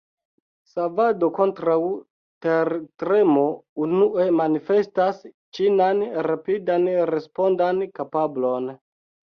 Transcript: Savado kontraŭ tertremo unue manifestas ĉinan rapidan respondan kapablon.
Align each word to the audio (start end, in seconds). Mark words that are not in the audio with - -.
Savado 0.69 1.27
kontraŭ 1.35 1.75
tertremo 2.45 3.45
unue 3.85 4.27
manifestas 4.41 5.23
ĉinan 5.59 6.03
rapidan 6.31 6.91
respondan 7.15 7.89
kapablon. 8.01 8.77